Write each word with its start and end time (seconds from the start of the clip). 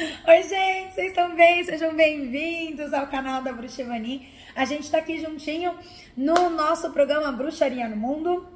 Oi, 0.00 0.42
gente, 0.44 0.94
vocês 0.94 1.08
estão 1.08 1.36
bem? 1.36 1.62
Sejam 1.62 1.94
bem-vindos 1.94 2.94
ao 2.94 3.06
canal 3.08 3.42
da 3.42 3.52
Bruxemani. 3.52 4.26
A 4.56 4.64
gente 4.64 4.90
tá 4.90 4.96
aqui 4.96 5.20
juntinho 5.20 5.74
no 6.16 6.48
nosso 6.48 6.90
programa 6.90 7.30
Bruxaria 7.30 7.86
no 7.86 7.96
Mundo. 7.96 8.48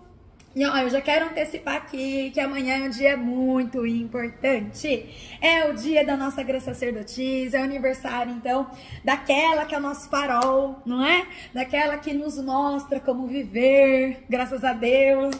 E 0.56 0.64
ó, 0.64 0.74
eu 0.78 0.88
já 0.88 1.02
quero 1.02 1.26
antecipar 1.26 1.76
aqui 1.76 2.30
que 2.30 2.40
amanhã 2.40 2.78
é 2.78 2.82
um 2.84 2.88
dia 2.88 3.14
muito 3.14 3.84
importante. 3.84 5.36
É 5.38 5.68
o 5.68 5.74
dia 5.74 6.02
da 6.02 6.16
nossa 6.16 6.42
grande 6.42 6.64
sacerdotisa, 6.64 7.58
é 7.58 7.60
o 7.60 7.64
aniversário, 7.64 8.32
então, 8.32 8.70
daquela 9.04 9.66
que 9.66 9.74
é 9.74 9.78
o 9.78 9.82
nosso 9.82 10.08
farol, 10.08 10.80
não 10.86 11.04
é? 11.04 11.26
Daquela 11.52 11.98
que 11.98 12.14
nos 12.14 12.42
mostra 12.42 13.00
como 13.00 13.26
viver, 13.26 14.24
graças 14.30 14.64
a 14.64 14.72
Deus, 14.72 15.36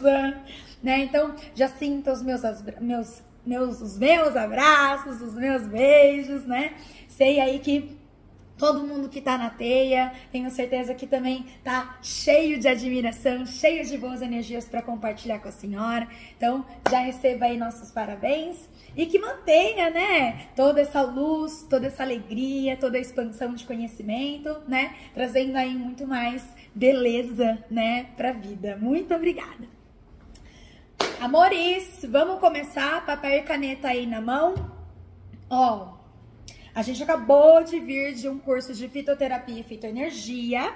né? 0.85 0.99
Então, 0.99 1.35
já 1.55 1.67
sinta 1.67 2.13
os 2.13 2.21
meus, 2.21 2.41
meus, 2.79 3.23
meus, 3.45 3.81
os 3.81 3.97
meus 3.97 4.35
abraços, 4.35 5.19
os 5.19 5.33
meus 5.33 5.67
beijos, 5.67 6.45
né? 6.45 6.75
Sei 7.09 7.39
aí 7.39 7.59
que 7.59 7.97
Todo 8.57 8.87
mundo 8.87 9.09
que 9.09 9.19
tá 9.19 9.37
na 9.37 9.49
teia, 9.49 10.13
tenho 10.31 10.49
certeza 10.49 10.95
que 10.95 11.05
também 11.05 11.45
tá 11.61 11.99
cheio 12.01 12.57
de 12.57 12.69
admiração, 12.69 13.45
cheio 13.45 13.85
de 13.85 13.97
boas 13.97 14.21
energias 14.21 14.65
para 14.65 14.81
compartilhar 14.81 15.39
com 15.39 15.49
a 15.49 15.51
senhora. 15.51 16.07
Então, 16.37 16.65
já 16.89 16.99
receba 16.99 17.45
aí 17.45 17.57
nossos 17.57 17.91
parabéns 17.91 18.69
e 18.95 19.05
que 19.07 19.19
mantenha, 19.19 19.89
né, 19.89 20.47
toda 20.55 20.79
essa 20.79 21.01
luz, 21.01 21.67
toda 21.69 21.87
essa 21.87 22.03
alegria, 22.03 22.77
toda 22.77 22.97
a 22.97 23.01
expansão 23.01 23.53
de 23.53 23.65
conhecimento, 23.65 24.55
né, 24.69 24.95
trazendo 25.13 25.57
aí 25.57 25.75
muito 25.75 26.07
mais 26.07 26.41
beleza, 26.73 27.61
né, 27.69 28.05
pra 28.15 28.31
vida. 28.31 28.77
Muito 28.77 29.13
obrigada. 29.13 29.74
Amores, 31.19 32.05
vamos 32.09 32.39
começar? 32.39 33.05
Papel 33.05 33.39
e 33.39 33.41
caneta 33.43 33.87
aí 33.87 34.05
na 34.05 34.19
mão. 34.21 34.53
Ó, 35.49 35.93
a 36.73 36.81
gente 36.81 37.01
acabou 37.01 37.63
de 37.63 37.79
vir 37.79 38.13
de 38.13 38.27
um 38.27 38.37
curso 38.37 38.73
de 38.73 38.87
fitoterapia 38.89 39.59
e 39.59 39.63
fitoenergia 39.63 40.73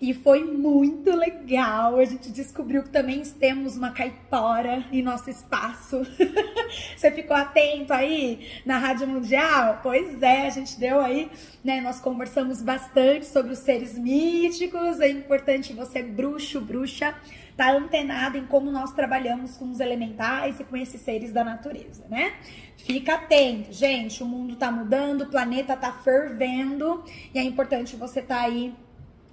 e 0.00 0.12
foi 0.12 0.44
muito 0.44 1.10
legal. 1.14 1.96
A 1.96 2.04
gente 2.04 2.30
descobriu 2.30 2.82
que 2.82 2.90
também 2.90 3.22
temos 3.22 3.76
uma 3.76 3.90
caipora 3.90 4.84
em 4.92 5.02
nosso 5.02 5.30
espaço. 5.30 6.02
Você 6.96 7.10
ficou 7.10 7.36
atento 7.36 7.92
aí 7.92 8.46
na 8.64 8.78
Rádio 8.78 9.06
Mundial? 9.06 9.80
Pois 9.82 10.22
é, 10.22 10.46
a 10.46 10.50
gente 10.50 10.78
deu 10.78 11.00
aí, 11.00 11.30
né? 11.64 11.80
Nós 11.80 12.00
conversamos 12.00 12.60
bastante 12.60 13.26
sobre 13.26 13.52
os 13.52 13.58
seres 13.60 13.98
míticos. 13.98 15.00
É 15.00 15.08
importante 15.08 15.72
você, 15.72 16.02
bruxo, 16.02 16.60
bruxa, 16.60 17.14
tá 17.56 17.72
antenado 17.72 18.36
em 18.36 18.44
como 18.44 18.70
nós 18.70 18.92
trabalhamos 18.92 19.56
com 19.56 19.70
os 19.70 19.80
elementais 19.80 20.60
e 20.60 20.64
com 20.64 20.76
esses 20.76 21.00
seres 21.00 21.32
da 21.32 21.42
natureza, 21.42 22.04
né? 22.08 22.34
Fica 22.76 23.14
atento, 23.14 23.72
gente, 23.72 24.22
o 24.22 24.26
mundo 24.26 24.56
tá 24.56 24.70
mudando, 24.70 25.22
o 25.22 25.26
planeta 25.26 25.74
tá 25.74 25.90
fervendo 25.92 27.02
e 27.34 27.38
é 27.38 27.42
importante 27.42 27.96
você 27.96 28.20
tá 28.20 28.42
aí 28.42 28.74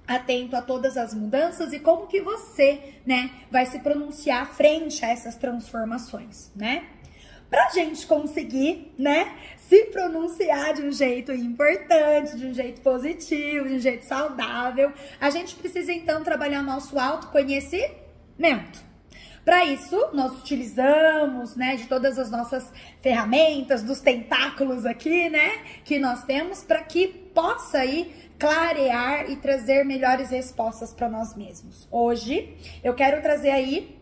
atento 0.06 0.54
a 0.54 0.62
todas 0.62 0.96
as 0.96 1.14
mudanças 1.14 1.72
e 1.72 1.78
como 1.78 2.06
que 2.06 2.20
você, 2.20 2.94
né, 3.06 3.30
vai 3.50 3.66
se 3.66 3.78
pronunciar 3.78 4.52
frente 4.54 5.04
a 5.04 5.08
essas 5.08 5.36
transformações, 5.36 6.50
né? 6.54 6.84
Pra 7.48 7.70
gente 7.70 8.06
conseguir, 8.06 8.92
né, 8.98 9.32
se 9.56 9.84
pronunciar 9.86 10.74
de 10.74 10.82
um 10.82 10.92
jeito 10.92 11.32
importante, 11.32 12.36
de 12.36 12.46
um 12.46 12.54
jeito 12.54 12.80
positivo, 12.80 13.68
de 13.68 13.74
um 13.74 13.78
jeito 13.78 14.04
saudável, 14.04 14.92
a 15.20 15.30
gente 15.30 15.54
precisa 15.54 15.92
então 15.92 16.22
trabalhar 16.22 16.62
nosso 16.62 16.98
autoconhecimento. 16.98 18.93
Para 19.44 19.64
isso, 19.66 20.08
nós 20.14 20.32
utilizamos, 20.38 21.54
né, 21.54 21.76
de 21.76 21.86
todas 21.86 22.18
as 22.18 22.30
nossas 22.30 22.72
ferramentas, 23.02 23.82
dos 23.82 24.00
tentáculos 24.00 24.86
aqui, 24.86 25.28
né, 25.28 25.58
que 25.84 25.98
nós 25.98 26.24
temos 26.24 26.64
para 26.64 26.82
que 26.82 27.08
possa 27.08 27.78
aí 27.78 28.30
clarear 28.38 29.30
e 29.30 29.36
trazer 29.36 29.84
melhores 29.84 30.30
respostas 30.30 30.92
para 30.92 31.08
nós 31.08 31.34
mesmos. 31.36 31.86
Hoje, 31.90 32.56
eu 32.82 32.94
quero 32.94 33.20
trazer 33.22 33.50
aí 33.50 33.98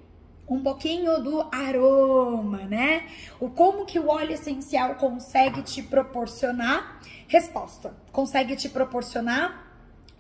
um 0.48 0.62
pouquinho 0.62 1.22
do 1.22 1.46
aroma, 1.50 2.58
né? 2.64 3.06
O 3.40 3.48
como 3.48 3.86
que 3.86 3.98
o 3.98 4.08
óleo 4.08 4.32
essencial 4.32 4.96
consegue 4.96 5.62
te 5.62 5.82
proporcionar 5.82 7.00
resposta, 7.26 7.94
consegue 8.10 8.54
te 8.56 8.68
proporcionar 8.68 9.71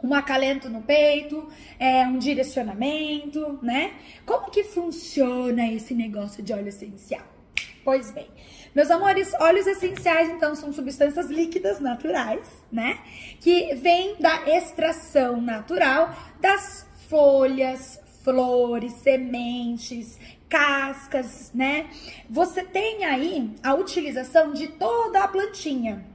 um 0.02 0.14
acalento 0.14 0.68
no 0.68 0.82
peito, 0.82 1.48
é, 1.78 2.04
um 2.06 2.18
direcionamento, 2.18 3.58
né? 3.62 3.92
Como 4.26 4.50
que 4.50 4.64
funciona 4.64 5.70
esse 5.70 5.94
negócio 5.94 6.42
de 6.42 6.52
óleo 6.52 6.68
essencial? 6.68 7.22
Pois 7.84 8.10
bem, 8.12 8.28
meus 8.74 8.90
amores, 8.90 9.34
óleos 9.40 9.66
essenciais 9.66 10.30
então 10.30 10.54
são 10.54 10.72
substâncias 10.72 11.26
líquidas 11.26 11.80
naturais, 11.80 12.48
né? 12.70 12.98
Que 13.40 13.74
vêm 13.74 14.16
da 14.20 14.48
extração 14.48 15.40
natural 15.40 16.14
das 16.40 16.86
folhas, 17.08 18.00
flores, 18.22 18.92
sementes, 18.94 20.18
cascas, 20.48 21.50
né? 21.52 21.90
Você 22.30 22.62
tem 22.62 23.04
aí 23.04 23.50
a 23.62 23.74
utilização 23.74 24.52
de 24.52 24.68
toda 24.68 25.24
a 25.24 25.28
plantinha. 25.28 26.11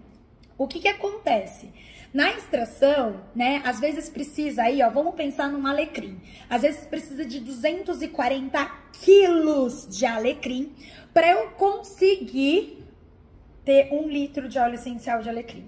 O 0.57 0.67
que 0.67 0.79
que 0.79 0.87
acontece? 0.87 1.69
Na 2.13 2.31
extração, 2.31 3.21
né, 3.35 3.61
às 3.65 3.79
vezes 3.79 4.09
precisa 4.09 4.63
aí, 4.63 4.81
ó, 4.81 4.89
vamos 4.89 5.13
pensar 5.13 5.49
num 5.49 5.67
alecrim. 5.67 6.19
Às 6.49 6.61
vezes 6.63 6.85
precisa 6.85 7.23
de 7.25 7.39
240 7.39 8.65
quilos 9.03 9.87
de 9.87 10.05
alecrim 10.05 10.73
para 11.13 11.29
eu 11.29 11.49
conseguir 11.51 12.83
ter 13.63 13.89
um 13.91 14.07
litro 14.07 14.47
de 14.47 14.57
óleo 14.57 14.75
essencial 14.75 15.21
de 15.21 15.29
alecrim. 15.29 15.67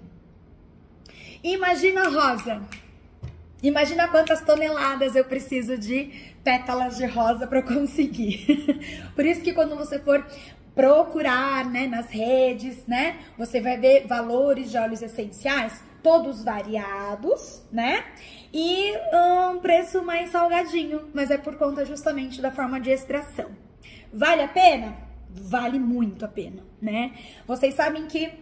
Imagina, 1.42 2.08
Rosa. 2.08 2.62
Imagina 3.62 4.08
quantas 4.08 4.40
toneladas 4.40 5.14
eu 5.14 5.24
preciso 5.24 5.76
de 5.76 6.10
pétalas 6.42 6.96
de 6.96 7.04
rosa 7.04 7.46
para 7.46 7.62
conseguir. 7.62 8.46
Por 9.14 9.26
isso 9.26 9.42
que 9.42 9.52
quando 9.52 9.76
você 9.76 9.98
for 9.98 10.26
procurar, 10.80 11.66
né, 11.66 11.86
nas 11.86 12.06
redes, 12.06 12.86
né, 12.86 13.18
você 13.36 13.60
vai 13.60 13.76
ver 13.76 14.06
valores 14.06 14.70
de 14.70 14.78
óleos 14.78 15.02
essenciais 15.02 15.84
todos 16.02 16.42
variados, 16.42 17.62
né? 17.70 18.02
E 18.50 18.94
um 19.52 19.58
preço 19.58 20.02
mais 20.02 20.30
salgadinho, 20.30 21.10
mas 21.12 21.30
é 21.30 21.36
por 21.36 21.56
conta 21.56 21.84
justamente 21.84 22.40
da 22.40 22.50
forma 22.50 22.80
de 22.80 22.88
extração. 22.90 23.50
Vale 24.10 24.42
a 24.42 24.48
pena? 24.48 24.96
Vale 25.28 25.78
muito 25.78 26.24
a 26.24 26.28
pena, 26.28 26.62
né? 26.80 27.12
Vocês 27.46 27.74
sabem 27.74 28.06
que 28.06 28.32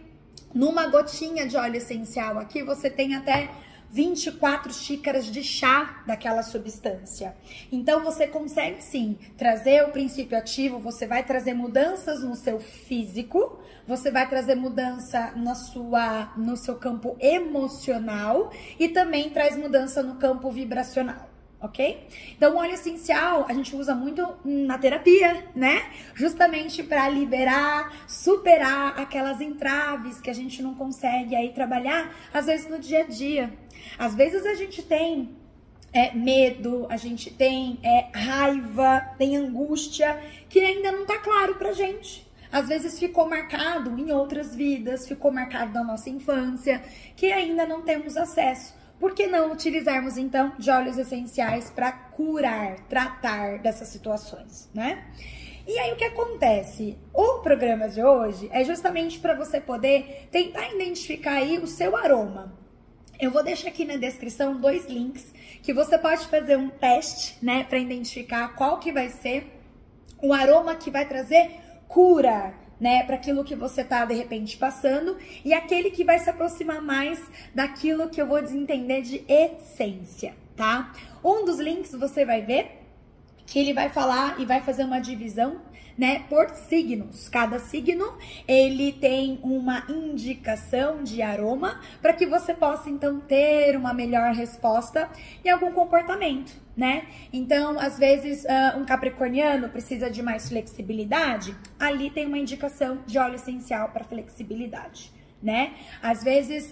numa 0.53 0.87
gotinha 0.87 1.45
de 1.45 1.57
óleo 1.57 1.75
essencial 1.75 2.39
aqui 2.39 2.63
você 2.63 2.89
tem 2.89 3.15
até 3.15 3.49
24 3.91 4.73
xícaras 4.73 5.25
de 5.25 5.43
chá 5.43 6.03
daquela 6.05 6.43
substância. 6.43 7.35
Então 7.71 8.03
você 8.03 8.27
consegue 8.27 8.83
sim 8.83 9.17
trazer 9.37 9.83
o 9.83 9.91
princípio 9.91 10.37
ativo, 10.37 10.79
você 10.79 11.07
vai 11.07 11.23
trazer 11.23 11.53
mudanças 11.53 12.23
no 12.23 12.35
seu 12.35 12.59
físico, 12.59 13.59
você 13.87 14.11
vai 14.11 14.29
trazer 14.29 14.55
mudança 14.55 15.31
na 15.35 15.55
sua 15.55 16.33
no 16.37 16.55
seu 16.55 16.75
campo 16.75 17.15
emocional 17.19 18.51
e 18.79 18.89
também 18.89 19.29
traz 19.29 19.57
mudança 19.57 20.03
no 20.03 20.15
campo 20.15 20.51
vibracional 20.51 21.28
ok? 21.61 22.07
Então, 22.35 22.55
o 22.55 22.57
óleo 22.57 22.73
essencial 22.73 23.45
a 23.47 23.53
gente 23.53 23.75
usa 23.75 23.93
muito 23.93 24.25
na 24.43 24.77
terapia, 24.77 25.45
né? 25.55 25.91
Justamente 26.13 26.83
para 26.83 27.09
liberar, 27.09 28.05
superar 28.07 28.99
aquelas 28.99 29.41
entraves 29.41 30.21
que 30.21 30.29
a 30.29 30.33
gente 30.33 30.61
não 30.61 30.73
consegue 30.73 31.35
aí 31.35 31.51
trabalhar, 31.53 32.15
às 32.33 32.45
vezes 32.45 32.69
no 32.69 32.79
dia 32.79 33.03
a 33.03 33.07
dia. 33.07 33.53
Às 33.97 34.15
vezes 34.15 34.45
a 34.45 34.53
gente 34.53 34.81
tem 34.81 35.35
é, 35.91 36.13
medo, 36.13 36.87
a 36.89 36.97
gente 36.97 37.31
tem 37.31 37.79
é, 37.83 38.09
raiva, 38.13 39.01
tem 39.17 39.35
angústia 39.35 40.19
que 40.47 40.59
ainda 40.59 40.91
não 40.91 41.05
tá 41.05 41.17
claro 41.19 41.55
pra 41.55 41.73
gente. 41.73 42.27
Às 42.51 42.67
vezes 42.67 42.97
ficou 42.97 43.29
marcado 43.29 43.99
em 43.99 44.11
outras 44.11 44.55
vidas, 44.55 45.07
ficou 45.07 45.31
marcado 45.31 45.71
na 45.71 45.83
nossa 45.83 46.09
infância, 46.09 46.81
que 47.15 47.31
ainda 47.31 47.65
não 47.65 47.83
temos 47.83 48.17
acesso. 48.17 48.78
Por 48.99 49.13
que 49.13 49.27
não 49.27 49.51
utilizarmos 49.51 50.17
então 50.17 50.53
de 50.59 50.69
óleos 50.69 50.97
essenciais 50.97 51.69
para 51.69 51.91
curar, 51.91 52.79
tratar 52.89 53.59
dessas 53.59 53.87
situações, 53.87 54.69
né? 54.73 55.05
E 55.65 55.77
aí 55.77 55.93
o 55.93 55.95
que 55.95 56.03
acontece? 56.03 56.97
O 57.13 57.39
programa 57.39 57.87
de 57.87 58.03
hoje 58.03 58.49
é 58.51 58.63
justamente 58.63 59.19
para 59.19 59.35
você 59.35 59.61
poder 59.61 60.27
tentar 60.31 60.73
identificar 60.73 61.33
aí 61.33 61.59
o 61.59 61.67
seu 61.67 61.95
aroma. 61.95 62.57
Eu 63.19 63.31
vou 63.31 63.43
deixar 63.43 63.69
aqui 63.69 63.85
na 63.85 63.95
descrição 63.95 64.59
dois 64.59 64.87
links 64.87 65.33
que 65.61 65.73
você 65.73 65.97
pode 65.97 66.25
fazer 66.27 66.57
um 66.57 66.69
teste, 66.69 67.37
né, 67.43 67.65
para 67.65 67.77
identificar 67.77 68.55
qual 68.55 68.79
que 68.79 68.91
vai 68.91 69.09
ser 69.09 69.45
o 70.21 70.33
aroma 70.33 70.75
que 70.75 70.89
vai 70.89 71.05
trazer 71.05 71.51
cura, 71.87 72.53
né, 72.79 73.03
para 73.03 73.15
aquilo 73.15 73.43
que 73.43 73.55
você 73.55 73.83
tá 73.83 74.05
de 74.05 74.13
repente 74.13 74.57
passando 74.57 75.17
e 75.43 75.53
aquele 75.53 75.91
que 75.91 76.03
vai 76.03 76.17
se 76.19 76.29
aproximar 76.29 76.81
mais 76.81 77.21
daquilo 77.53 78.09
que 78.09 78.21
eu 78.21 78.27
vou 78.27 78.39
entender 78.39 79.01
de 79.01 79.23
essência, 79.27 80.33
tá? 80.55 80.93
Um 81.23 81.45
dos 81.45 81.59
links 81.59 81.91
você 81.93 82.23
vai 82.23 82.41
ver 82.41 82.79
que 83.45 83.59
ele 83.59 83.73
vai 83.73 83.89
falar 83.89 84.39
e 84.39 84.45
vai 84.45 84.61
fazer 84.61 84.83
uma 84.83 84.99
divisão 84.99 85.61
né, 85.99 86.23
por 86.29 86.49
signos. 86.51 87.27
Cada 87.27 87.59
signo, 87.59 88.13
ele 88.47 88.93
tem 88.93 89.37
uma 89.43 89.83
indicação 89.89 91.03
de 91.03 91.21
aroma 91.21 91.81
para 92.01 92.13
que 92.13 92.25
você 92.25 92.53
possa 92.53 92.89
então 92.89 93.19
ter 93.19 93.75
uma 93.75 93.93
melhor 93.93 94.33
resposta 94.33 95.09
em 95.43 95.49
algum 95.49 95.73
comportamento, 95.73 96.55
né? 96.75 97.03
Então, 97.33 97.77
às 97.77 97.99
vezes, 97.99 98.45
uh, 98.45 98.79
um 98.79 98.85
capricorniano 98.85 99.67
precisa 99.67 100.09
de 100.09 100.23
mais 100.23 100.47
flexibilidade, 100.47 101.53
ali 101.77 102.09
tem 102.09 102.25
uma 102.25 102.37
indicação 102.37 102.99
de 103.05 103.17
óleo 103.17 103.35
essencial 103.35 103.89
para 103.89 104.05
flexibilidade, 104.05 105.11
né? 105.43 105.73
Às 106.01 106.23
vezes, 106.23 106.71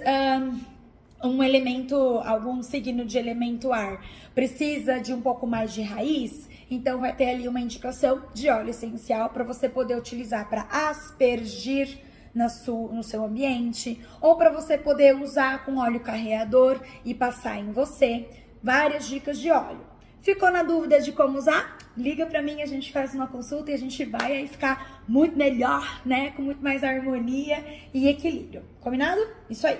um, 1.21 1.31
um 1.31 1.43
elemento, 1.43 1.95
algum 2.23 2.63
signo 2.63 3.03
de 3.03 3.17
elemento 3.17 3.73
ar 3.73 4.01
precisa 4.33 4.99
de 4.99 5.11
um 5.11 5.19
pouco 5.19 5.45
mais 5.45 5.73
de 5.73 5.81
raiz, 5.81 6.47
então 6.69 6.99
vai 6.99 7.15
ter 7.15 7.29
ali 7.29 7.47
uma 7.47 7.59
indicação 7.59 8.23
de 8.33 8.49
óleo 8.49 8.69
essencial 8.69 9.29
para 9.29 9.43
você 9.43 9.69
poder 9.69 9.97
utilizar 9.97 10.49
para 10.49 10.67
aspergir 10.69 11.99
na 12.33 12.49
sua, 12.49 12.93
no 12.93 13.03
seu 13.03 13.23
ambiente 13.23 14.01
ou 14.21 14.35
para 14.35 14.51
você 14.51 14.77
poder 14.77 15.15
usar 15.15 15.65
com 15.65 15.77
óleo 15.77 15.99
carreador 15.99 16.79
e 17.03 17.13
passar 17.13 17.57
em 17.57 17.71
você. 17.71 18.29
Várias 18.61 19.07
dicas 19.07 19.39
de 19.39 19.49
óleo. 19.49 19.85
Ficou 20.21 20.51
na 20.51 20.61
dúvida 20.61 20.99
de 20.99 21.11
como 21.11 21.37
usar? 21.37 21.77
Liga 21.95 22.25
para 22.25 22.41
mim, 22.41 22.61
a 22.61 22.65
gente 22.65 22.91
faz 22.91 23.13
uma 23.13 23.27
consulta 23.27 23.71
e 23.71 23.73
a 23.73 23.77
gente 23.77 24.03
vai 24.03 24.33
aí 24.33 24.47
ficar 24.47 25.01
muito 25.07 25.37
melhor, 25.37 26.01
né? 26.05 26.31
Com 26.31 26.41
muito 26.41 26.61
mais 26.61 26.83
harmonia 26.83 27.63
e 27.93 28.07
equilíbrio. 28.07 28.63
Combinado? 28.81 29.21
Isso 29.49 29.65
aí. 29.65 29.79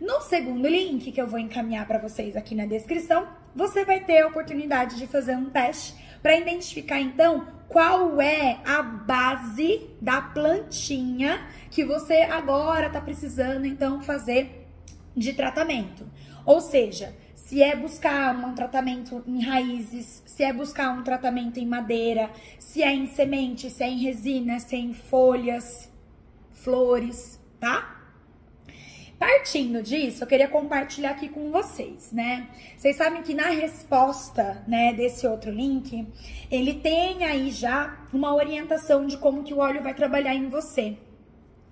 No 0.00 0.20
segundo 0.20 0.68
link 0.68 1.10
que 1.10 1.20
eu 1.20 1.26
vou 1.26 1.38
encaminhar 1.38 1.86
para 1.86 1.98
vocês 1.98 2.36
aqui 2.36 2.54
na 2.54 2.66
descrição, 2.66 3.26
você 3.56 3.84
vai 3.84 4.00
ter 4.00 4.20
a 4.20 4.28
oportunidade 4.28 4.96
de 4.96 5.06
fazer 5.06 5.36
um 5.36 5.50
teste 5.50 5.94
para 6.22 6.36
identificar 6.36 7.00
então 7.00 7.46
qual 7.68 8.20
é 8.20 8.58
a 8.64 8.82
base 8.82 9.88
da 10.00 10.20
plantinha 10.20 11.46
que 11.70 11.84
você 11.84 12.22
agora 12.22 12.86
está 12.86 13.00
precisando 13.00 13.66
então 13.66 14.00
fazer 14.00 14.66
de 15.14 15.32
tratamento. 15.34 16.06
Ou 16.46 16.60
seja, 16.60 17.14
se 17.34 17.62
é 17.62 17.76
buscar 17.76 18.34
um 18.36 18.54
tratamento 18.54 19.22
em 19.26 19.42
raízes, 19.42 20.22
se 20.26 20.42
é 20.42 20.52
buscar 20.52 20.90
um 20.90 21.02
tratamento 21.02 21.58
em 21.58 21.66
madeira, 21.66 22.30
se 22.58 22.82
é 22.82 22.92
em 22.92 23.06
semente, 23.06 23.70
se 23.70 23.82
é 23.82 23.88
em 23.88 23.98
resina, 23.98 24.58
se 24.58 24.76
é 24.76 24.78
em 24.78 24.94
folhas, 24.94 25.90
flores, 26.52 27.40
tá? 27.60 27.97
Partindo 29.18 29.82
disso, 29.82 30.22
eu 30.22 30.28
queria 30.28 30.46
compartilhar 30.46 31.10
aqui 31.10 31.28
com 31.28 31.50
vocês, 31.50 32.12
né? 32.12 32.48
Vocês 32.76 32.94
sabem 32.94 33.20
que 33.22 33.34
na 33.34 33.48
resposta, 33.48 34.62
né, 34.66 34.92
desse 34.92 35.26
outro 35.26 35.50
link, 35.50 36.06
ele 36.48 36.74
tem 36.74 37.24
aí 37.24 37.50
já 37.50 37.98
uma 38.12 38.32
orientação 38.32 39.06
de 39.06 39.18
como 39.18 39.42
que 39.42 39.52
o 39.52 39.58
óleo 39.58 39.82
vai 39.82 39.92
trabalhar 39.92 40.34
em 40.34 40.48
você. 40.48 40.96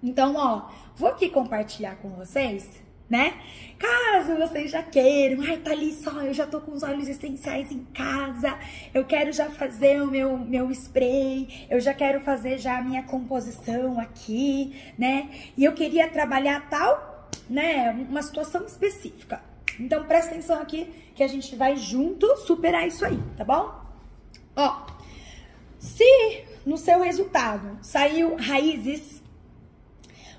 Então, 0.02 0.34
ó, 0.36 0.68
vou 0.96 1.08
aqui 1.08 1.28
compartilhar 1.28 1.96
com 1.96 2.10
vocês, 2.10 2.82
né? 3.08 3.34
Caso 3.78 4.34
vocês 4.36 4.68
já 4.68 4.82
queiram, 4.82 5.40
ai, 5.42 5.58
tá 5.58 5.70
ali 5.70 5.92
só, 5.92 6.22
eu 6.22 6.34
já 6.34 6.48
tô 6.48 6.60
com 6.60 6.72
os 6.72 6.82
óleos 6.82 7.06
essenciais 7.08 7.70
em 7.70 7.84
casa, 7.94 8.58
eu 8.92 9.04
quero 9.04 9.32
já 9.32 9.50
fazer 9.50 10.02
o 10.02 10.10
meu, 10.10 10.36
meu 10.36 10.68
spray, 10.72 11.66
eu 11.70 11.78
já 11.78 11.94
quero 11.94 12.20
fazer 12.22 12.58
já 12.58 12.78
a 12.78 12.82
minha 12.82 13.04
composição 13.04 14.00
aqui, 14.00 14.74
né? 14.98 15.30
E 15.56 15.64
eu 15.64 15.72
queria 15.72 16.08
trabalhar 16.08 16.68
tal 16.68 17.15
né, 17.48 17.90
uma 18.08 18.22
situação 18.22 18.64
específica. 18.64 19.42
Então 19.78 20.04
presta 20.04 20.32
atenção 20.32 20.60
aqui 20.60 20.90
que 21.14 21.22
a 21.22 21.28
gente 21.28 21.54
vai 21.56 21.76
junto 21.76 22.36
superar 22.38 22.86
isso 22.86 23.04
aí, 23.04 23.18
tá 23.36 23.44
bom? 23.44 23.74
Ó, 24.54 24.86
se 25.78 26.44
no 26.64 26.76
seu 26.76 27.00
resultado 27.00 27.78
saiu 27.82 28.36
raízes, 28.36 29.22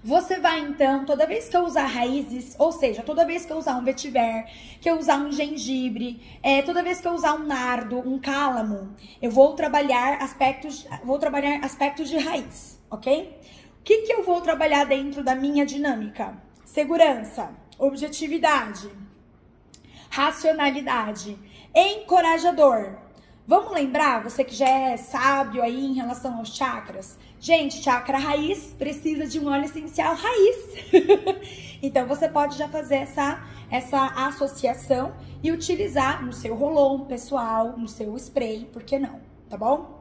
você 0.03 0.39
vai 0.39 0.59
então, 0.61 1.05
toda 1.05 1.25
vez 1.25 1.49
que 1.49 1.57
eu 1.57 1.63
usar 1.63 1.85
raízes, 1.85 2.55
ou 2.57 2.71
seja, 2.71 3.03
toda 3.03 3.25
vez 3.25 3.45
que 3.45 3.51
eu 3.51 3.57
usar 3.57 3.75
um 3.75 3.83
vetiver, 3.83 4.45
que 4.79 4.89
eu 4.89 4.97
usar 4.97 5.17
um 5.17 5.31
gengibre, 5.31 6.21
é, 6.41 6.61
toda 6.61 6.83
vez 6.83 7.01
que 7.01 7.07
eu 7.07 7.13
usar 7.13 7.33
um 7.33 7.45
nardo, 7.45 7.99
um 7.99 8.17
cálamo, 8.17 8.95
eu 9.21 9.29
vou 9.29 9.53
trabalhar 9.53 10.21
aspectos, 10.21 10.87
vou 11.03 11.19
trabalhar 11.19 11.63
aspectos 11.63 12.09
de 12.09 12.17
raiz, 12.17 12.79
ok? 12.89 13.37
O 13.79 13.83
que, 13.83 14.03
que 14.03 14.13
eu 14.13 14.23
vou 14.23 14.39
trabalhar 14.41 14.85
dentro 14.85 15.23
da 15.23 15.35
minha 15.35 15.65
dinâmica? 15.65 16.46
Segurança, 16.67 17.49
objetividade, 17.79 18.91
racionalidade, 20.09 21.39
encorajador. 21.73 22.97
Vamos 23.47 23.71
lembrar, 23.71 24.21
você 24.21 24.43
que 24.43 24.53
já 24.53 24.67
é 24.67 24.97
sábio 24.97 25.63
aí 25.63 25.85
em 25.85 25.93
relação 25.93 26.37
aos 26.37 26.53
chakras? 26.53 27.17
Gente, 27.39 27.81
chakra 27.81 28.17
raiz 28.17 28.75
precisa 28.77 29.25
de 29.25 29.39
um 29.39 29.49
óleo 29.49 29.63
essencial 29.63 30.13
raiz. 30.13 30.57
então 31.81 32.05
você 32.05 32.27
pode 32.27 32.57
já 32.57 32.67
fazer 32.67 32.95
essa, 32.95 33.41
essa 33.71 34.05
associação 34.27 35.15
e 35.41 35.53
utilizar 35.53 36.23
no 36.25 36.33
seu 36.33 36.53
rolon 36.53 37.05
pessoal, 37.05 37.77
no 37.77 37.87
seu 37.87 38.13
spray, 38.17 38.65
por 38.73 38.83
que 38.83 38.99
não? 38.99 39.21
Tá 39.49 39.55
bom? 39.55 39.96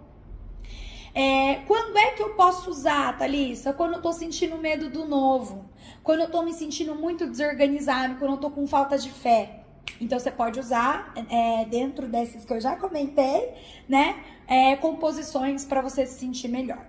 É, 1.19 1.63
quando 1.67 1.97
é 1.97 2.11
que 2.11 2.23
eu 2.23 2.35
posso 2.35 2.69
usar, 2.69 3.17
Thalissa? 3.17 3.73
Quando 3.73 3.95
eu 3.95 4.03
tô 4.03 4.13
sentindo 4.13 4.59
medo 4.59 4.91
do 4.91 5.07
novo. 5.07 5.65
Quando 6.03 6.21
eu 6.21 6.31
tô 6.31 6.43
me 6.43 6.53
sentindo 6.53 6.95
muito 6.95 7.27
desorganizado, 7.27 8.17
quando 8.17 8.33
eu 8.33 8.37
tô 8.37 8.51
com 8.51 8.67
falta 8.67 8.99
de 8.99 9.11
fé. 9.11 9.65
Então 9.99 10.19
você 10.19 10.31
pode 10.31 10.61
usar 10.61 11.15
é, 11.31 11.65
dentro 11.65 12.07
desses 12.07 12.45
que 12.45 12.53
eu 12.53 12.61
já 12.61 12.77
comentei, 12.77 13.55
né? 13.89 14.23
É, 14.47 14.77
composições 14.77 15.65
para 15.65 15.81
você 15.81 16.05
se 16.05 16.19
sentir 16.19 16.49
melhor. 16.49 16.85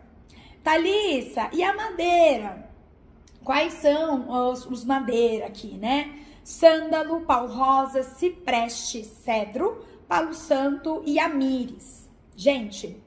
Thalissa, 0.62 1.50
e 1.53 1.63
a 1.63 1.73
madeira? 1.73 2.69
Quais 3.45 3.75
são 3.75 4.50
os, 4.50 4.65
os 4.65 4.83
madeira 4.83 5.45
aqui, 5.45 5.77
né? 5.77 6.19
Sândalo, 6.44 7.21
pau 7.21 7.47
rosa, 7.47 8.03
cipreste, 8.03 9.06
cedro, 9.06 9.85
palo 10.06 10.33
santo 10.33 11.01
e 11.06 11.18
amires. 11.18 12.09
Gente, 12.35 13.01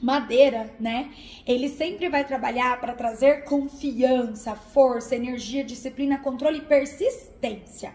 madeira, 0.00 0.70
né? 0.78 1.10
Ele 1.46 1.68
sempre 1.68 2.08
vai 2.08 2.24
trabalhar 2.24 2.78
para 2.80 2.94
trazer 2.94 3.44
confiança, 3.44 4.54
força, 4.54 5.16
energia, 5.16 5.64
disciplina, 5.64 6.18
controle 6.18 6.58
e 6.58 6.62
persistência. 6.62 7.94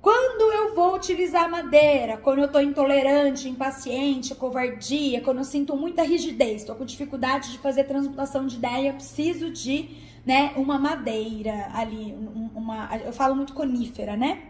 Quando 0.00 0.52
eu 0.52 0.74
vou 0.74 0.94
utilizar 0.94 1.50
madeira, 1.50 2.16
quando 2.16 2.38
eu 2.38 2.46
tô 2.46 2.60
intolerante, 2.60 3.48
impaciente, 3.48 4.36
covardia, 4.36 5.20
quando 5.20 5.38
eu 5.38 5.44
sinto 5.44 5.76
muita 5.76 6.04
rigidez, 6.04 6.62
tô 6.62 6.76
com 6.76 6.84
dificuldade 6.84 7.50
de 7.50 7.58
fazer 7.58 7.84
transmutação 7.84 8.46
de 8.46 8.54
ideia, 8.54 8.92
preciso 8.92 9.50
de, 9.50 9.90
né, 10.24 10.52
uma 10.56 10.78
madeira 10.78 11.70
ali, 11.74 12.14
uma, 12.54 12.88
eu 13.04 13.12
falo 13.12 13.34
muito 13.34 13.52
conífera, 13.52 14.16
né? 14.16 14.44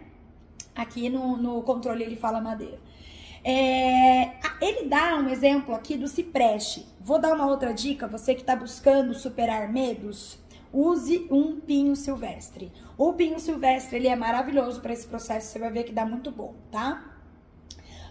Aqui 0.75 1.09
no, 1.09 1.35
no 1.37 1.63
controle 1.63 2.03
ele 2.03 2.15
fala 2.15 2.39
madeira. 2.39 2.79
É, 3.43 4.33
ele 4.61 4.87
dá 4.87 5.15
um 5.15 5.29
exemplo 5.29 5.73
aqui 5.75 5.97
do 5.97 6.07
cipreste. 6.07 6.85
Vou 6.99 7.19
dar 7.19 7.33
uma 7.33 7.47
outra 7.47 7.73
dica, 7.73 8.07
você 8.07 8.33
que 8.33 8.41
está 8.41 8.55
buscando 8.55 9.13
superar 9.13 9.71
medos, 9.71 10.39
use 10.73 11.27
um 11.31 11.59
pinho 11.59 11.95
silvestre. 11.95 12.71
O 12.97 13.13
pinho 13.13 13.39
silvestre 13.39 13.97
ele 13.97 14.07
é 14.07 14.15
maravilhoso 14.15 14.81
para 14.81 14.93
esse 14.93 15.07
processo, 15.07 15.47
você 15.47 15.59
vai 15.59 15.71
ver 15.71 15.83
que 15.83 15.93
dá 15.93 16.05
muito 16.05 16.31
bom, 16.31 16.55
tá? 16.71 17.13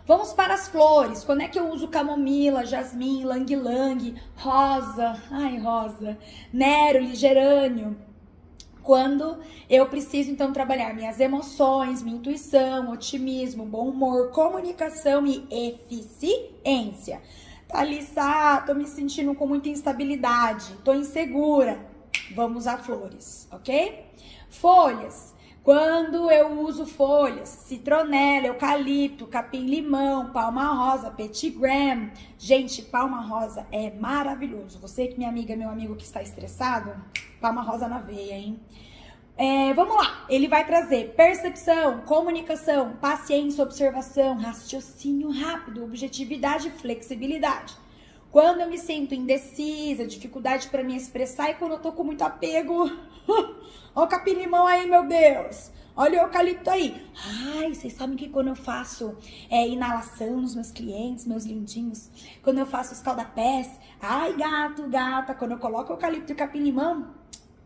Vamos 0.07 0.33
para 0.33 0.55
as 0.55 0.69
flores. 0.69 1.25
Quando 1.25 1.43
é 1.43 1.49
que 1.49 1.59
eu 1.59 1.69
uso 1.69 1.89
camomila, 1.89 2.65
jasmim, 2.65 3.25
lang-lang, 3.25 4.15
rosa, 4.37 5.21
ai 5.31 5.59
rosa, 5.59 6.17
néroli, 6.53 7.17
gerânio? 7.17 7.97
Quando 8.87 9.39
eu 9.69 9.85
preciso 9.87 10.31
então 10.31 10.53
trabalhar 10.53 10.95
minhas 10.95 11.19
emoções, 11.19 12.05
minha 12.05 12.17
intuição, 12.17 12.93
otimismo, 12.93 13.67
bom 13.67 13.89
humor, 13.89 14.31
comunicação 14.31 15.27
e 15.27 15.45
eficiência. 15.51 17.21
Thalissa, 17.67 18.63
tô 18.65 18.75
me 18.75 18.87
sentindo 18.87 19.35
com 19.35 19.45
muita 19.45 19.69
instabilidade, 19.69 20.73
tô 20.85 20.95
insegura. 20.95 21.85
Vamos 22.33 22.59
usar 22.59 22.79
flores, 22.79 23.49
ok? 23.51 24.07
Folhas. 24.49 25.35
Quando 25.65 26.31
eu 26.31 26.61
uso 26.61 26.87
folhas, 26.87 27.49
citronela, 27.49 28.47
eucalipto, 28.47 29.27
capim-limão, 29.27 30.31
palma 30.31 30.73
rosa, 30.73 31.11
petit 31.11 31.51
gram. 31.51 32.09
Gente, 32.39 32.83
palma 32.83 33.21
rosa 33.21 33.67
é 33.73 33.91
maravilhoso. 33.91 34.79
Você 34.79 35.09
que 35.09 35.19
minha 35.19 35.29
amiga, 35.29 35.57
meu 35.57 35.69
amigo 35.69 35.97
que 35.97 36.05
está 36.05 36.23
estressado, 36.23 36.95
palma 37.41 37.63
rosa 37.63 37.89
na 37.89 37.99
veia, 37.99 38.35
hein? 38.35 38.61
É, 39.39 39.75
vamos 39.75 39.95
lá, 39.95 40.25
ele 40.31 40.49
vai 40.49 40.65
trazer 40.65 41.15
percepção, 41.15 42.01
comunicação, 42.03 42.97
paciência, 42.97 43.63
observação, 43.63 44.35
raciocínio 44.39 45.31
rápido, 45.31 45.85
objetividade 45.85 46.69
e 46.69 46.71
flexibilidade. 46.71 47.77
Quando 48.31 48.61
eu 48.61 48.69
me 48.69 48.79
sinto 48.79 49.15
indecisa, 49.15 50.07
dificuldade 50.07 50.69
para 50.69 50.83
me 50.83 50.97
expressar 50.97 51.51
e 51.51 51.55
quando 51.55 51.73
eu 51.73 51.79
tô 51.79 51.93
com 51.93 52.03
muito 52.03 52.23
apego, 52.23 52.91
ó 53.95 54.05
o 54.05 54.07
capim-limão 54.07 54.67
aí, 54.67 54.89
meu 54.89 55.07
Deus. 55.07 55.71
Olha 55.95 56.21
o 56.21 56.27
eucalipto 56.27 56.71
aí. 56.71 56.95
Ai, 57.57 57.75
vocês 57.75 57.95
sabem 57.95 58.17
que 58.17 58.29
quando 58.29 58.49
eu 58.49 58.55
faço 58.55 59.17
é, 59.51 59.67
inalação 59.67 60.41
nos 60.43 60.55
meus 60.55 60.71
clientes, 60.71 61.27
meus 61.27 61.47
lindinhos, 61.47 62.11
quando 62.43 62.59
eu 62.59 62.67
faço 62.67 62.93
escaldapés, 62.93 63.71
ai, 64.01 64.35
gato, 64.35 64.87
gata, 64.89 65.35
quando 65.35 65.53
eu 65.53 65.59
coloco 65.59 65.93
eucalipto 65.93 66.33
e 66.33 66.35
capim-limão, 66.35 67.15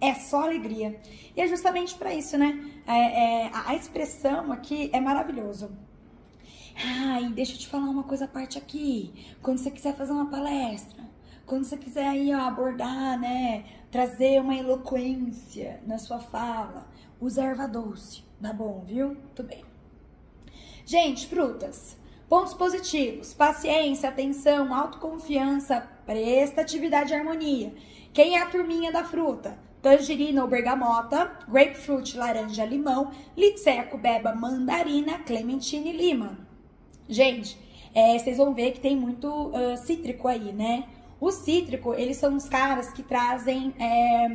é 0.01 0.15
só 0.15 0.43
alegria. 0.43 1.01
E 1.37 1.41
é 1.41 1.47
justamente 1.47 1.95
para 1.95 2.15
isso, 2.15 2.39
né? 2.39 2.59
É, 2.87 3.45
é, 3.45 3.51
a 3.53 3.75
expressão 3.75 4.51
aqui 4.53 4.91
é 4.93 5.01
maravilhoso. 5.01 5.71
Ai, 6.83 7.29
deixa 7.31 7.55
eu 7.55 7.59
te 7.59 7.69
falar 7.69 7.91
uma 7.91 8.05
coisa 8.05 8.25
à 8.25 8.29
parte 8.29 8.57
aqui. 8.57 9.37
Quando 9.43 9.59
você 9.59 9.71
quiser 9.71 9.95
fazer 9.95 10.13
uma 10.13 10.31
palestra, 10.31 11.05
quando 11.45 11.65
você 11.65 11.77
quiser 11.77 12.07
aí 12.07 12.35
ó, 12.35 12.41
abordar, 12.41 13.19
né, 13.19 13.65
trazer 13.91 14.41
uma 14.41 14.55
eloquência 14.55 15.81
na 15.87 15.99
sua 15.99 16.21
fala, 16.21 16.89
usa 17.21 17.43
erva 17.43 17.67
doce, 17.67 18.23
tá 18.41 18.53
bom, 18.53 18.83
viu? 18.87 19.09
Muito 19.09 19.43
bem. 19.43 19.65
Gente, 20.87 21.27
frutas. 21.27 21.99
Pontos 22.29 22.55
positivos: 22.55 23.35
paciência, 23.35 24.09
atenção, 24.09 24.73
autoconfiança, 24.73 25.81
prestatividade 26.07 27.13
e 27.13 27.17
harmonia. 27.17 27.75
Quem 28.13 28.37
é 28.37 28.43
a 28.43 28.47
turminha 28.47 28.91
da 28.91 29.05
fruta? 29.05 29.59
Tangerina 29.83 30.43
ou 30.43 30.49
bergamota, 30.49 31.31
grapefruit, 31.49 32.17
laranja, 32.17 32.65
limão, 32.65 33.11
litseco, 33.37 33.97
beba, 33.97 34.35
mandarina, 34.35 35.19
clementina 35.21 35.89
e 35.89 35.97
lima. 35.97 36.39
Gente, 37.09 37.59
é, 37.95 38.19
vocês 38.19 38.37
vão 38.37 38.55
ver 38.55 38.73
que 38.73 38.81
tem 38.81 38.95
muito 38.95 39.27
uh, 39.27 39.77
cítrico 39.77 40.29
aí, 40.29 40.53
né? 40.53 40.85
O 41.21 41.31
cítrico, 41.31 41.95
eles 41.95 42.17
são 42.17 42.37
os 42.37 42.49
caras 42.49 42.93
que 42.93 43.03
trazem. 43.03 43.75
É, 43.79 44.29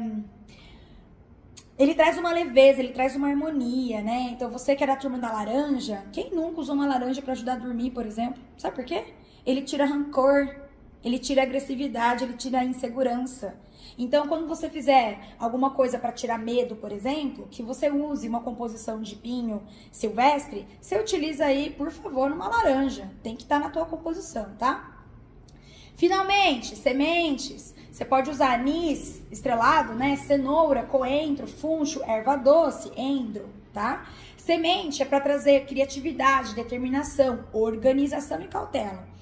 ele 1.77 1.93
traz 1.93 2.17
uma 2.17 2.31
leveza, 2.31 2.79
ele 2.79 2.93
traz 2.93 3.15
uma 3.15 3.27
harmonia, 3.27 4.01
né? 4.01 4.29
Então 4.31 4.49
você 4.49 4.75
que 4.75 4.83
é 4.83 4.87
da 4.87 4.95
turma 4.95 5.17
da 5.17 5.31
laranja, 5.31 6.05
quem 6.11 6.31
nunca 6.33 6.61
usou 6.61 6.75
uma 6.75 6.85
laranja 6.85 7.21
para 7.21 7.33
ajudar 7.33 7.53
a 7.53 7.57
dormir, 7.57 7.91
por 7.91 8.05
exemplo? 8.05 8.41
Sabe 8.57 8.75
por 8.75 8.85
quê? 8.85 9.03
Ele 9.45 9.61
tira 9.61 9.85
rancor, 9.85 10.55
ele 11.03 11.19
tira 11.19 11.43
agressividade, 11.43 12.23
ele 12.23 12.33
tira 12.33 12.63
insegurança. 12.63 13.57
Então, 13.97 14.27
quando 14.27 14.47
você 14.47 14.69
fizer 14.69 15.35
alguma 15.39 15.71
coisa 15.71 15.97
para 15.97 16.11
tirar 16.11 16.37
medo, 16.37 16.75
por 16.75 16.91
exemplo, 16.91 17.47
que 17.49 17.63
você 17.63 17.89
use 17.89 18.27
uma 18.27 18.41
composição 18.41 19.01
de 19.01 19.15
pinho 19.15 19.63
silvestre, 19.91 20.67
você 20.81 20.99
utiliza 20.99 21.45
aí, 21.45 21.69
por 21.69 21.89
favor, 21.91 22.31
uma 22.31 22.47
laranja. 22.47 23.09
Tem 23.23 23.35
que 23.35 23.43
estar 23.43 23.59
tá 23.59 23.65
na 23.65 23.71
tua 23.71 23.85
composição, 23.85 24.53
tá? 24.57 24.95
Finalmente, 25.95 26.75
sementes. 26.75 27.73
Você 27.89 28.03
pode 28.03 28.29
usar 28.29 28.55
anis 28.55 29.21
estrelado, 29.31 29.93
né? 29.93 30.17
Cenoura, 30.17 30.83
coentro, 30.83 31.47
funcho, 31.47 32.03
erva 32.03 32.35
doce, 32.35 32.91
endro, 32.97 33.49
tá? 33.73 34.05
Semente 34.35 35.01
é 35.01 35.05
para 35.05 35.21
trazer 35.21 35.65
criatividade, 35.65 36.53
determinação, 36.53 37.45
organização 37.53 38.41
e 38.41 38.47
cautela. 38.47 39.14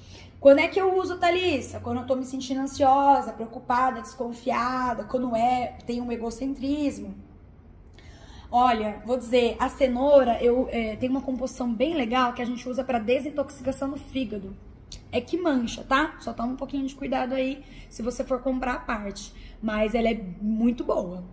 Quando 0.43 0.59
é 0.59 0.67
que 0.67 0.77
eu 0.79 0.97
uso 0.97 1.17
Thalissa? 1.17 1.79
Quando 1.79 2.01
eu 2.01 2.05
tô 2.05 2.17
me 2.17 2.25
sentindo 2.25 2.59
ansiosa, 2.59 3.31
preocupada, 3.31 4.01
desconfiada, 4.01 5.05
quando 5.05 5.33
é, 5.33 5.77
tem 5.87 6.01
um 6.01 6.11
egocentrismo. 6.11 7.15
Olha, 8.51 9.01
vou 9.05 9.17
dizer, 9.17 9.55
a 9.57 9.69
cenoura 9.69 10.43
eu 10.43 10.67
é, 10.69 10.97
tem 10.97 11.09
uma 11.09 11.21
composição 11.21 11.73
bem 11.73 11.93
legal 11.93 12.33
que 12.33 12.41
a 12.41 12.45
gente 12.45 12.67
usa 12.67 12.83
para 12.83 12.99
desintoxicação 12.99 13.91
do 13.91 13.97
fígado 13.97 14.53
é 15.13 15.21
que 15.21 15.37
mancha, 15.37 15.81
tá? 15.83 16.17
Só 16.19 16.33
toma 16.33 16.51
um 16.51 16.57
pouquinho 16.57 16.85
de 16.85 16.93
cuidado 16.93 17.33
aí 17.33 17.63
se 17.87 18.01
você 18.01 18.21
for 18.21 18.41
comprar 18.41 18.73
a 18.73 18.79
parte. 18.79 19.31
Mas 19.61 19.95
ela 19.95 20.09
é 20.09 20.21
muito 20.41 20.83
boa. 20.83 21.23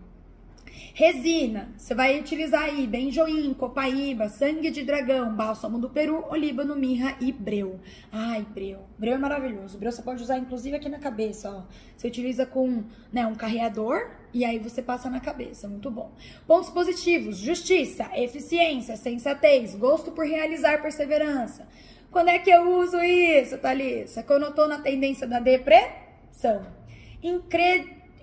Resina, 0.94 1.72
você 1.76 1.94
vai 1.94 2.18
utilizar 2.18 2.62
aí 2.64 2.86
benjoim, 2.86 3.54
copaíba, 3.54 4.28
sangue 4.28 4.70
de 4.70 4.82
dragão, 4.82 5.34
bálsamo 5.34 5.78
do 5.78 5.88
Peru, 5.88 6.24
olíbano, 6.28 6.76
mirra 6.76 7.16
e 7.20 7.32
breu. 7.32 7.80
Ai, 8.12 8.42
breu. 8.42 8.80
Breu 8.98 9.14
é 9.14 9.18
maravilhoso. 9.18 9.78
Breu 9.78 9.92
você 9.92 10.02
pode 10.02 10.22
usar 10.22 10.38
inclusive 10.38 10.76
aqui 10.76 10.88
na 10.88 10.98
cabeça, 10.98 11.50
ó. 11.50 11.62
Você 11.96 12.08
utiliza 12.08 12.44
com, 12.44 12.84
né, 13.12 13.26
um 13.26 13.34
carreador 13.34 14.10
e 14.32 14.44
aí 14.44 14.58
você 14.58 14.82
passa 14.82 15.08
na 15.08 15.20
cabeça, 15.20 15.68
muito 15.68 15.90
bom. 15.90 16.12
Pontos 16.46 16.70
positivos: 16.70 17.36
justiça, 17.36 18.10
eficiência, 18.14 18.96
sensatez, 18.96 19.74
gosto 19.74 20.10
por 20.12 20.26
realizar, 20.26 20.82
perseverança. 20.82 21.68
Quando 22.10 22.28
é 22.28 22.38
que 22.38 22.50
eu 22.50 22.78
uso 22.78 23.00
isso, 23.00 23.56
Thalissa? 23.58 24.22
Quando 24.22 24.44
eu 24.44 24.52
tô 24.52 24.66
na 24.66 24.80
tendência 24.80 25.26
da 25.26 25.38
depressão. 25.38 26.66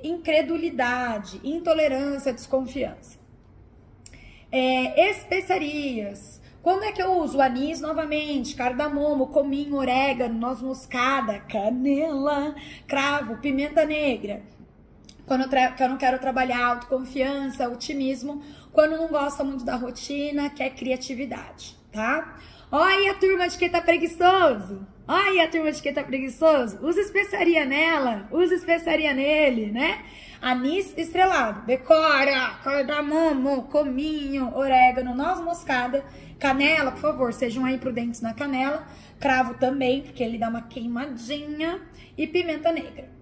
Incredulidade, 0.03 1.41
intolerância, 1.43 2.33
desconfiança. 2.33 3.17
É, 4.51 5.09
especiarias. 5.09 6.41
Quando 6.61 6.83
é 6.83 6.91
que 6.91 7.01
eu 7.01 7.13
uso 7.19 7.39
anis 7.39 7.79
novamente? 7.79 8.55
Cardamomo, 8.55 9.27
cominho, 9.27 9.75
orégano, 9.75 10.37
noz 10.37 10.61
moscada, 10.61 11.39
canela, 11.39 12.55
cravo, 12.85 13.37
pimenta 13.37 13.85
negra. 13.85 14.43
Quando 15.25 15.43
eu, 15.43 15.59
eu 15.79 15.89
não 15.89 15.97
quero 15.97 16.19
trabalhar 16.19 16.65
autoconfiança, 16.65 17.69
otimismo. 17.69 18.41
Quando 18.71 18.97
não 18.97 19.07
gosta 19.07 19.43
muito 19.43 19.65
da 19.65 19.75
rotina, 19.75 20.49
quer 20.49 20.69
criatividade, 20.71 21.77
tá? 21.91 22.37
Olha 22.71 23.11
a 23.11 23.15
turma 23.15 23.47
de 23.47 23.57
quem 23.57 23.69
tá 23.69 23.79
preguiçoso. 23.79 24.85
Olha 25.07 25.45
a 25.45 25.47
turma 25.47 25.71
de 25.71 25.81
quem 25.81 25.93
tá 25.93 26.03
preguiçoso. 26.03 26.85
Usa 26.85 26.99
especiaria 26.99 27.65
nela, 27.65 28.27
usa 28.29 28.55
especiaria 28.55 29.13
nele, 29.13 29.71
né? 29.71 30.03
Anis 30.41 30.93
estrelado, 30.97 31.65
decora, 31.65 32.59
cardamomo, 32.63 33.63
cominho, 33.63 34.53
orégano, 34.53 35.15
noz 35.15 35.39
moscada, 35.39 36.03
canela, 36.37 36.91
por 36.91 36.99
favor, 36.99 37.33
sejam 37.33 37.63
aí 37.63 37.77
prudentes 37.77 38.19
na 38.19 38.33
canela. 38.33 38.85
Cravo 39.17 39.53
também, 39.53 40.01
porque 40.01 40.21
ele 40.21 40.37
dá 40.37 40.49
uma 40.49 40.63
queimadinha. 40.63 41.79
E 42.17 42.27
pimenta 42.27 42.71
negra. 42.71 43.16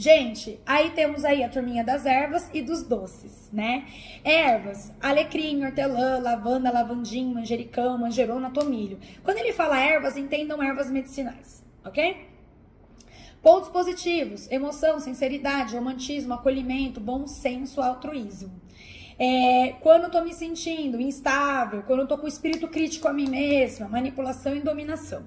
Gente, 0.00 0.58
aí 0.64 0.92
temos 0.92 1.26
aí 1.26 1.44
a 1.44 1.48
turminha 1.50 1.84
das 1.84 2.06
ervas 2.06 2.48
e 2.54 2.62
dos 2.62 2.82
doces, 2.82 3.50
né? 3.52 3.86
Ervas, 4.24 4.90
alecrim, 4.98 5.62
hortelã, 5.62 6.18
lavanda, 6.20 6.72
lavandinho, 6.72 7.34
manjericão, 7.34 7.98
manjerona, 7.98 8.48
tomilho. 8.48 8.98
Quando 9.22 9.36
ele 9.36 9.52
fala 9.52 9.78
ervas, 9.78 10.16
entendam 10.16 10.62
ervas 10.62 10.90
medicinais, 10.90 11.62
ok? 11.84 12.16
Pontos 13.42 13.68
positivos: 13.68 14.50
emoção, 14.50 14.98
sinceridade, 14.98 15.76
romantismo, 15.76 16.32
acolhimento, 16.32 16.98
bom 16.98 17.26
senso, 17.26 17.82
altruísmo. 17.82 18.58
É, 19.18 19.74
quando 19.82 20.04
eu 20.04 20.10
tô 20.10 20.22
me 20.22 20.32
sentindo 20.32 20.98
instável, 20.98 21.82
quando 21.82 22.00
eu 22.00 22.08
tô 22.08 22.16
com 22.16 22.26
espírito 22.26 22.66
crítico 22.68 23.06
a 23.06 23.12
mim 23.12 23.28
mesma, 23.28 23.86
manipulação 23.86 24.56
e 24.56 24.60
dominação. 24.60 25.24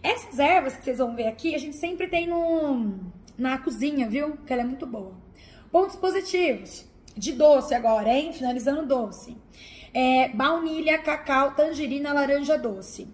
Essas 0.00 0.38
ervas 0.38 0.76
que 0.76 0.84
vocês 0.84 0.98
vão 0.98 1.16
ver 1.16 1.26
aqui, 1.26 1.52
a 1.52 1.58
gente 1.58 1.74
sempre 1.74 2.06
tem 2.06 2.28
no 2.28 3.17
na 3.38 3.56
cozinha, 3.56 4.08
viu? 4.08 4.36
Que 4.38 4.52
ela 4.52 4.62
é 4.62 4.64
muito 4.64 4.86
boa. 4.86 5.14
Pontos 5.70 5.96
positivos. 5.96 6.86
De 7.16 7.32
doce 7.32 7.74
agora, 7.74 8.08
hein? 8.10 8.32
Finalizando 8.32 8.86
doce. 8.86 9.36
É, 9.94 10.28
baunilha, 10.28 10.98
cacau, 10.98 11.54
tangerina, 11.54 12.12
laranja 12.12 12.58
doce. 12.58 13.08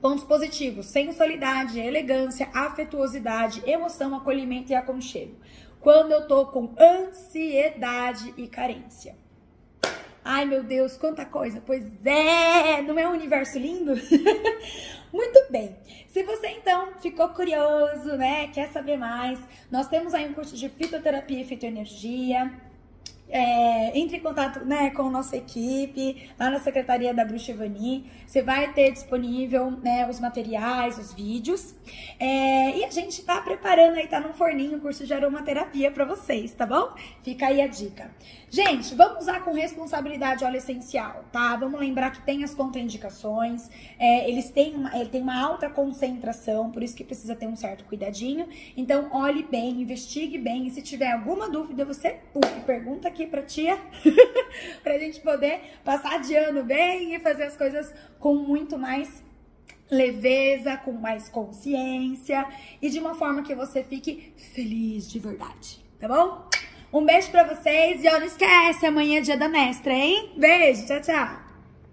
Pontos 0.00 0.24
positivos: 0.24 0.86
sensualidade, 0.86 1.78
elegância, 1.78 2.48
afetuosidade, 2.54 3.62
emoção, 3.66 4.14
acolhimento 4.14 4.72
e 4.72 4.74
aconchego. 4.74 5.36
Quando 5.80 6.12
eu 6.12 6.26
tô 6.26 6.46
com 6.46 6.74
ansiedade 6.78 8.34
e 8.36 8.46
carência. 8.46 9.16
Ai, 10.24 10.44
meu 10.44 10.62
Deus, 10.62 10.96
quanta 10.96 11.24
coisa. 11.24 11.62
Pois 11.64 11.84
é, 12.04 12.82
não 12.82 12.98
é 12.98 13.08
um 13.08 13.12
universo 13.12 13.58
lindo? 13.58 13.94
Muito 15.12 15.50
bem. 15.50 15.76
Se 16.08 16.22
você 16.22 16.48
então 16.48 16.92
ficou 17.00 17.28
curioso, 17.30 18.16
né, 18.16 18.48
quer 18.48 18.70
saber 18.70 18.96
mais, 18.96 19.38
nós 19.70 19.88
temos 19.88 20.14
aí 20.14 20.28
um 20.28 20.32
curso 20.32 20.56
de 20.56 20.68
fitoterapia 20.68 21.40
e 21.40 21.44
fitoenergia 21.44 22.50
é, 23.30 23.96
entre 23.96 24.16
em 24.16 24.20
contato 24.20 24.64
né, 24.64 24.90
com 24.90 25.02
a 25.02 25.10
nossa 25.10 25.36
equipe, 25.36 26.30
lá 26.38 26.50
na 26.50 26.58
Secretaria 26.58 27.14
da 27.14 27.24
Bruxa 27.24 27.52
Ivani. 27.52 28.10
Você 28.26 28.42
vai 28.42 28.72
ter 28.72 28.92
disponível 28.92 29.70
né, 29.70 30.08
os 30.08 30.18
materiais, 30.18 30.98
os 30.98 31.12
vídeos. 31.14 31.74
É, 32.18 32.76
e 32.76 32.84
a 32.84 32.90
gente 32.90 33.22
tá 33.22 33.40
preparando 33.40 33.96
aí, 33.96 34.06
tá 34.08 34.20
no 34.20 34.32
forninho 34.32 34.78
o 34.78 34.80
curso 34.80 35.06
de 35.06 35.14
aromaterapia 35.14 35.90
para 35.90 36.04
vocês, 36.04 36.52
tá 36.52 36.66
bom? 36.66 36.92
Fica 37.22 37.46
aí 37.46 37.60
a 37.60 37.66
dica. 37.66 38.10
Gente, 38.52 38.96
vamos 38.96 39.22
usar 39.22 39.44
com 39.44 39.52
responsabilidade 39.52 40.44
óleo 40.44 40.56
essencial, 40.56 41.24
tá? 41.30 41.54
Vamos 41.54 41.78
lembrar 41.78 42.10
que 42.10 42.20
tem 42.22 42.42
as 42.42 42.52
contraindicações, 42.52 43.70
é, 43.96 44.28
eles 44.28 44.50
têm 44.50 44.74
uma, 44.74 44.96
ele 44.98 45.08
tem 45.08 45.22
uma 45.22 45.40
alta 45.40 45.70
concentração, 45.70 46.68
por 46.68 46.82
isso 46.82 46.96
que 46.96 47.04
precisa 47.04 47.36
ter 47.36 47.46
um 47.46 47.54
certo 47.54 47.84
cuidadinho. 47.84 48.48
Então, 48.76 49.08
olhe 49.12 49.44
bem, 49.44 49.80
investigue 49.80 50.36
bem, 50.36 50.66
e 50.66 50.70
se 50.72 50.82
tiver 50.82 51.12
alguma 51.12 51.48
dúvida, 51.48 51.84
você 51.84 52.18
puf, 52.32 52.60
pergunta 52.62 53.06
aqui 53.06 53.24
pra 53.24 53.40
tia, 53.40 53.78
pra 54.82 54.98
gente 54.98 55.20
poder 55.20 55.78
passar 55.84 56.18
de 56.18 56.34
ano 56.34 56.64
bem 56.64 57.14
e 57.14 57.20
fazer 57.20 57.44
as 57.44 57.56
coisas 57.56 57.94
com 58.18 58.34
muito 58.34 58.76
mais 58.76 59.22
leveza, 59.88 60.76
com 60.76 60.90
mais 60.90 61.28
consciência 61.28 62.44
e 62.82 62.90
de 62.90 62.98
uma 62.98 63.14
forma 63.14 63.44
que 63.44 63.54
você 63.54 63.84
fique 63.84 64.32
feliz 64.52 65.08
de 65.08 65.20
verdade, 65.20 65.84
tá 66.00 66.08
bom? 66.08 66.50
Um 66.92 67.04
beijo 67.04 67.30
pra 67.30 67.44
vocês 67.44 68.02
e 68.02 68.08
ó, 68.08 68.18
não 68.18 68.26
esquece, 68.26 68.84
amanhã 68.84 69.18
é 69.18 69.20
dia 69.20 69.36
da 69.36 69.48
mestra, 69.48 69.92
hein? 69.92 70.32
Beijo, 70.36 70.86
tchau, 70.86 71.00
tchau. 71.00 71.49